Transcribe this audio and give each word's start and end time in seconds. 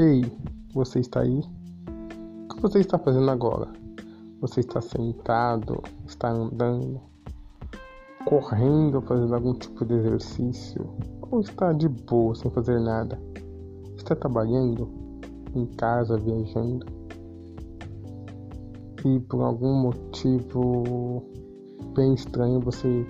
Ei, 0.00 0.24
você 0.72 1.00
está 1.00 1.22
aí? 1.22 1.40
O 1.40 2.54
que 2.54 2.62
você 2.62 2.78
está 2.78 2.96
fazendo 3.00 3.28
agora? 3.32 3.66
Você 4.40 4.60
está 4.60 4.80
sentado, 4.80 5.82
está 6.06 6.30
andando, 6.30 7.00
correndo, 8.24 9.02
fazendo 9.02 9.34
algum 9.34 9.54
tipo 9.54 9.84
de 9.84 9.94
exercício? 9.94 10.88
Ou 11.28 11.40
está 11.40 11.72
de 11.72 11.88
boa, 11.88 12.32
sem 12.36 12.48
fazer 12.48 12.78
nada? 12.78 13.20
Está 13.96 14.14
trabalhando? 14.14 14.88
Em 15.52 15.66
casa, 15.66 16.16
viajando? 16.16 16.86
E 19.04 19.18
por 19.18 19.42
algum 19.42 19.82
motivo 19.82 21.24
bem 21.96 22.14
estranho 22.14 22.60
você 22.60 23.04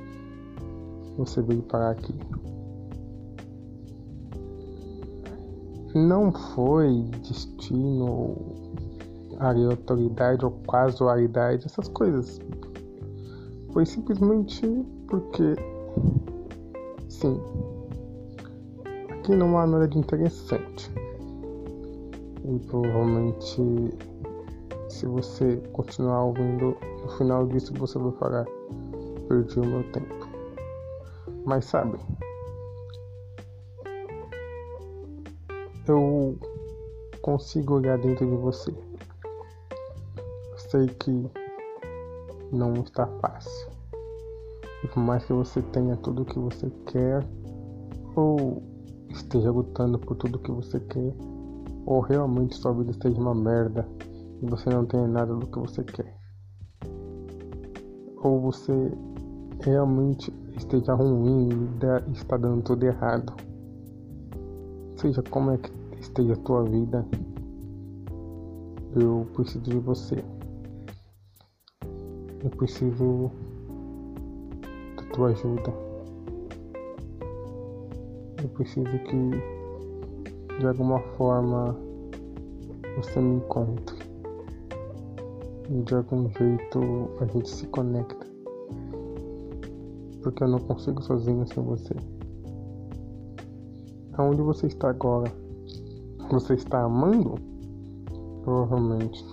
você 1.19 1.43
veio 1.43 1.61
parar 1.65 1.91
aqui. 1.91 2.15
Não 5.95 6.31
foi 6.31 7.03
destino, 7.23 8.37
aleatoriedade 9.39 10.45
ou 10.45 10.51
casualidade, 10.71 11.65
essas 11.67 11.89
coisas. 11.89 12.41
Foi 13.73 13.87
simplesmente 13.87 14.67
porque, 15.07 15.55
sim, 17.09 17.41
aqui 19.09 19.35
não 19.35 19.59
há 19.59 19.67
nada 19.67 19.89
de 19.89 19.99
interessante. 19.99 20.93
E 22.45 22.59
provavelmente, 22.67 23.95
se 24.89 25.07
você 25.07 25.57
continuar 25.73 26.25
ouvindo, 26.25 26.77
no 27.03 27.09
final 27.17 27.47
disso 27.47 27.73
você 27.75 27.99
vai 27.99 28.13
falar: 28.13 28.47
perdi 29.29 29.61
o 29.61 29.67
meu 29.67 29.83
tempo. 29.93 30.29
Mas 31.45 31.65
sabe, 31.65 31.99
eu 35.89 36.39
consigo 37.23 37.75
olhar 37.75 37.99
dentro 37.99 38.27
de 38.27 38.37
você. 38.37 38.75
Sei 40.57 40.87
que 40.87 41.31
não 42.53 42.75
está 42.75 43.07
fácil. 43.21 43.71
E 44.85 44.89
por 44.89 45.01
mais 45.01 45.25
que 45.25 45.33
você 45.33 45.61
tenha 45.63 45.97
tudo 45.97 46.23
o 46.23 46.25
que 46.25 46.39
você 46.39 46.71
quer, 46.87 47.27
ou 48.15 48.63
esteja 49.11 49.51
lutando 49.51 49.99
por 49.99 50.17
tudo 50.17 50.39
que 50.39 50.51
você 50.51 50.79
quer, 50.81 51.15
ou 51.87 52.01
realmente 52.01 52.57
sua 52.57 52.73
vida 52.73 52.91
esteja 52.91 53.19
uma 53.19 53.35
merda 53.35 53.89
e 54.43 54.47
você 54.47 54.71
não 54.71 54.85
tenha 54.85 55.07
nada 55.07 55.35
do 55.35 55.47
que 55.47 55.59
você 55.59 55.83
quer, 55.83 56.15
ou 58.23 58.41
você 58.41 58.93
realmente 59.61 60.33
esteja 60.57 60.95
ruim 60.95 61.49
e 61.49 62.13
está 62.13 62.37
dando 62.37 62.63
tudo 62.63 62.85
errado, 62.85 63.35
seja 64.99 65.23
como 65.31 65.53
é 65.53 65.59
que 65.59 65.71
esteja 66.01 66.33
a 66.33 66.37
tua 66.37 66.65
vida, 66.65 67.07
eu 68.97 69.27
preciso 69.33 69.61
de 69.61 69.79
você. 69.79 70.25
Eu 72.43 72.51
preciso 72.51 73.31
da 74.97 75.03
tua 75.13 75.29
ajuda. 75.29 75.73
Eu 78.43 78.49
preciso 78.51 78.91
que 78.91 80.59
de 80.59 80.67
alguma 80.67 80.99
forma 81.17 81.77
você 82.97 83.21
me 83.21 83.37
encontre. 83.37 83.97
E 85.71 85.83
de 85.83 85.95
algum 85.95 86.29
jeito 86.31 86.81
a 87.21 87.27
gente 87.27 87.49
se 87.49 87.67
conecta. 87.69 88.27
Porque 90.23 90.43
eu 90.43 90.49
não 90.49 90.59
consigo 90.59 91.01
sozinho 91.03 91.47
sem 91.47 91.63
você. 91.63 92.18
Aonde 94.19 94.43
você 94.43 94.67
está 94.67 94.91
agora? 94.91 95.33
Você 96.31 96.55
está 96.55 96.83
amando? 96.83 97.37
Provavelmente. 98.43 99.25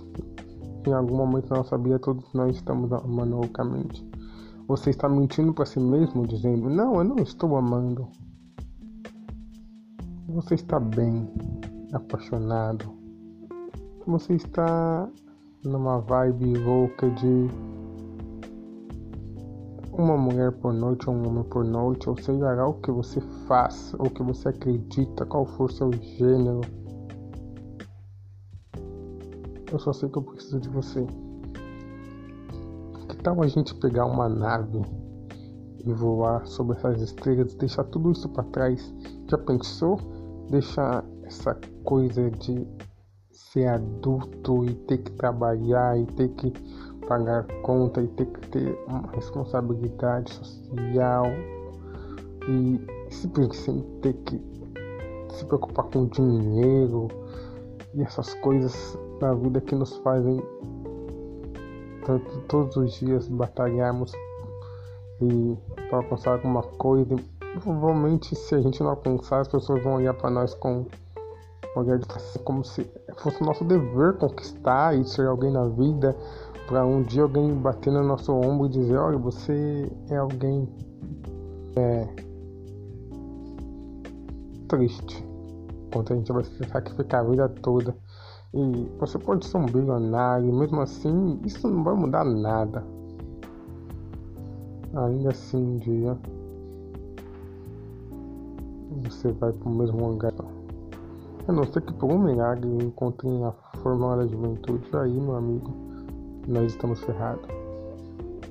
Em 0.88 0.94
algum 0.94 1.18
momento 1.18 1.50
da 1.50 1.58
nossa 1.58 1.76
vida, 1.76 1.98
todos 1.98 2.32
nós 2.34 2.56
estamos 2.56 2.94
amando 2.94 3.38
loucamente. 3.38 4.08
Você 4.68 4.92
está 4.92 5.10
mentindo 5.10 5.56
para 5.56 5.66
si 5.66 5.80
mesmo, 5.80 6.28
dizendo: 6.28 6.70
Não, 6.70 6.98
eu 6.98 7.04
não 7.04 7.16
estou 7.16 7.58
amando. 7.58 8.08
Você 10.30 10.54
está 10.54 10.80
bem, 10.80 11.28
apaixonado. 11.92 12.86
Você 14.06 14.34
está 14.34 15.10
numa 15.64 16.00
vibe 16.00 16.60
louca 16.60 17.10
de 17.10 17.50
uma 19.98 20.18
mulher 20.18 20.52
por 20.54 20.74
noite 20.74 21.10
ou 21.10 21.16
um 21.16 21.28
homem 21.28 21.44
por 21.44 21.64
noite, 21.64 22.10
ou 22.10 22.18
seja 22.18 22.54
lá 22.54 22.68
o 22.68 22.74
que 22.76 22.92
você 22.92 23.22
faz, 23.48 23.94
ou 23.98 24.08
o 24.08 24.10
que 24.10 24.24
você 24.24 24.50
acredita, 24.50 25.26
qual 25.26 25.46
for 25.46 25.72
seu 25.72 25.92
gênero 25.92 26.62
eu 29.76 29.80
só 29.80 29.92
sei 29.92 30.08
que 30.08 30.18
eu 30.18 30.22
preciso 30.22 30.60
de 30.60 30.70
você. 30.70 31.06
Que 33.10 33.18
tal 33.18 33.42
a 33.44 33.48
gente 33.48 33.76
pegar 33.76 34.06
uma 34.06 34.30
nave 34.30 34.82
e 35.84 35.92
voar 35.92 36.46
sobre 36.48 36.78
essas 36.78 37.02
estrelas 37.02 37.56
deixar 37.56 37.84
tudo 37.86 38.12
isso 38.12 38.30
para 38.30 38.44
trás? 38.46 38.94
Já 39.30 39.38
pensou? 39.38 40.00
Deixar 40.50 41.04
essa 41.24 41.60
coisa 41.84 42.32
de 42.32 42.66
ser 43.36 43.68
adulto 43.68 44.66
e 44.66 44.74
ter 44.74 45.00
que 45.00 45.12
trabalhar 45.12 46.00
e 46.00 46.06
ter 46.06 46.30
que 46.30 46.54
pagar 47.08 47.46
conta 47.62 48.02
e 48.02 48.08
ter 48.08 48.26
que 48.26 48.50
ter 48.50 48.80
uma 48.88 49.12
responsabilidade 49.12 50.34
social 50.34 51.26
e 52.48 52.80
simplesmente 53.10 53.86
ter 54.02 54.14
que 54.14 54.42
se 55.30 55.46
preocupar 55.46 55.86
com 55.86 56.08
dinheiro 56.08 57.08
e 57.94 58.02
essas 58.02 58.34
coisas 58.36 58.98
da 59.20 59.34
vida 59.34 59.62
que 59.62 59.76
nos 59.76 59.98
fazem 59.98 60.42
tanto, 62.06 62.42
todos 62.48 62.78
os 62.78 62.94
dias 62.94 63.28
batalharmos 63.28 64.14
e 65.22 65.58
para 65.90 65.98
alcançar 65.98 66.34
alguma 66.34 66.62
coisa. 66.62 67.16
Provavelmente, 67.40 68.36
se 68.36 68.56
a 68.56 68.60
gente 68.60 68.82
não 68.82 68.92
alcançar, 68.92 69.42
as 69.42 69.48
pessoas 69.48 69.82
vão 69.84 69.96
olhar 69.96 70.14
para 70.14 70.30
nós 70.30 70.54
com 70.54 70.86
olhar 71.76 71.98
de 71.98 72.06
como 72.44 72.64
se 72.64 72.90
fosse 73.18 73.44
nosso 73.44 73.64
dever 73.64 74.18
conquistar 74.18 74.98
e 74.98 75.04
ser 75.06 75.28
alguém 75.28 75.52
na 75.52 75.68
vida, 75.68 76.16
para 76.68 76.86
um 76.86 77.02
dia 77.04 77.24
alguém 77.24 77.54
bater 77.54 77.92
no 77.92 78.04
nosso 78.04 78.34
ombro 78.34 78.68
e 78.68 78.70
dizer: 78.70 78.98
Olha, 78.98 79.18
você 79.18 79.92
é 80.10 80.18
alguém 80.18 80.68
é, 81.76 82.08
triste. 84.68 85.24
Enquanto 85.88 86.14
a 86.14 86.16
gente 86.16 86.32
vai 86.32 86.44
se 86.44 86.64
sacrificar 86.66 87.22
a 87.22 87.30
vida 87.30 87.50
toda 87.50 87.96
e 88.54 88.90
você 89.00 89.20
pode 89.20 89.46
ser 89.46 89.58
um 89.58 89.66
bilionário, 89.66 90.52
mesmo 90.54 90.80
assim, 90.80 91.40
isso 91.44 91.68
não 91.68 91.84
vai 91.84 91.94
mudar 91.94 92.24
nada. 92.24 92.86
Ainda 94.94 95.30
assim, 95.30 95.58
um 95.58 95.78
dia 95.78 96.18
você 99.04 99.32
vai 99.34 99.52
para 99.52 99.70
o 99.70 99.76
mesmo 99.76 100.08
lugar. 100.08 100.34
A 101.48 101.52
não 101.52 101.64
ser 101.66 101.82
que 101.82 101.94
por 101.94 102.12
um 102.12 102.20
milagre 102.20 102.68
encontrem 102.68 103.44
a 103.44 103.52
forma 103.82 104.18
da 104.18 104.26
juventude, 104.26 104.84
aí, 104.94 105.20
meu 105.20 105.36
amigo, 105.36 105.72
nós 106.48 106.72
estamos 106.72 107.00
ferrados. 107.02 107.48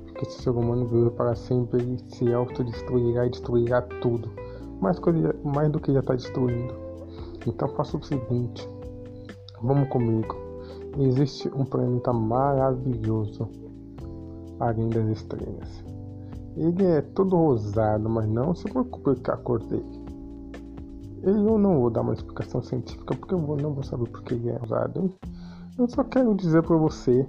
Porque 0.04 0.26
esse 0.26 0.42
ser 0.42 0.50
humano 0.50 0.86
vive 0.86 1.10
para 1.10 1.34
sempre 1.34 1.82
e 1.82 2.14
se 2.14 2.32
autodestruirá 2.32 3.26
e 3.26 3.30
destruirá 3.30 3.82
tudo. 4.00 4.30
Mais, 4.80 4.98
coisa, 4.98 5.34
mais 5.44 5.70
do 5.70 5.80
que 5.80 5.92
já 5.92 6.00
está 6.00 6.14
destruindo. 6.14 6.74
Então 7.46 7.68
faça 7.68 7.96
o 7.96 8.02
seguinte 8.02 8.68
Vamos 9.64 9.88
comigo. 9.88 10.36
Existe 10.98 11.50
um 11.56 11.64
planeta 11.64 12.12
maravilhoso 12.12 13.48
além 14.60 14.90
das 14.90 15.06
estrelas. 15.06 15.84
Ele 16.54 16.84
é 16.84 17.00
todo 17.00 17.34
rosado, 17.34 18.06
mas 18.10 18.28
não 18.28 18.54
se 18.54 18.64
preocupe 18.64 19.18
com 19.22 19.32
a 19.32 19.36
cor 19.38 19.60
dele. 19.60 20.03
Eu 21.26 21.58
não 21.58 21.80
vou 21.80 21.88
dar 21.88 22.02
uma 22.02 22.12
explicação 22.12 22.62
científica 22.62 23.16
porque 23.16 23.32
eu 23.32 23.38
não 23.38 23.72
vou 23.72 23.82
saber 23.82 24.06
porque 24.10 24.34
ele 24.34 24.50
é. 24.50 24.60
Hein? 24.96 25.10
Eu 25.78 25.88
só 25.88 26.04
quero 26.04 26.34
dizer 26.34 26.62
para 26.62 26.76
você 26.76 27.26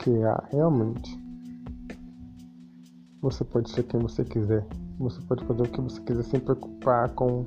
que 0.00 0.10
ah, 0.24 0.42
realmente 0.50 1.22
você 3.20 3.44
pode 3.44 3.70
ser 3.70 3.84
quem 3.84 4.00
você 4.00 4.24
quiser. 4.24 4.66
Você 4.98 5.20
pode 5.22 5.44
fazer 5.44 5.62
o 5.62 5.68
que 5.68 5.80
você 5.80 6.00
quiser 6.00 6.24
sem 6.24 6.40
preocupar 6.40 7.10
com 7.10 7.46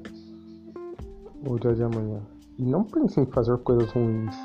o 1.46 1.60
dia 1.60 1.76
de 1.76 1.84
amanhã. 1.84 2.22
E 2.58 2.64
não 2.64 2.86
pense 2.86 3.20
em 3.20 3.26
fazer 3.26 3.58
coisas 3.58 3.92
ruins. 3.92 4.36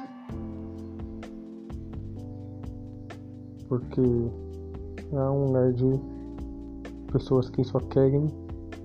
Porque 3.69 4.01
é 5.13 5.31
um 5.31 5.47
lugar 5.47 5.73
de 5.73 6.01
pessoas 7.13 7.49
que 7.49 7.63
só 7.63 7.79
querem 7.79 8.27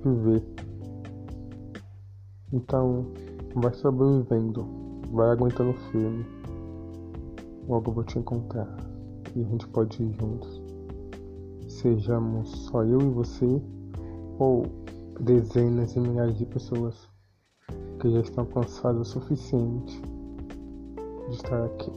viver. 0.04 0.55
Então, 2.54 3.08
vai 3.56 3.74
sobrevivendo, 3.74 4.66
vai 5.12 5.30
aguentando 5.30 5.74
firme. 5.92 6.26
Logo 7.68 7.90
eu 7.90 7.96
vou 7.96 8.04
te 8.04 8.20
encontrar 8.20 8.78
e 9.36 9.42
a 9.42 9.46
gente 9.46 9.68
pode 9.68 10.02
ir 10.04 10.14
juntos. 10.14 10.62
Sejamos 11.68 12.50
só 12.50 12.84
eu 12.84 13.02
e 13.02 13.10
você 13.10 13.62
ou 14.38 14.64
dezenas 15.20 15.96
e 15.96 16.00
milhares 16.00 16.38
de 16.38 16.46
pessoas. 16.46 17.10
que 18.00 18.12
já 18.12 18.20
estão 18.20 18.46
cansados 18.46 19.10
o 19.10 19.12
suficiente 19.20 20.02
de 21.30 21.36
estar 21.36 21.64
aqui. 21.66 21.92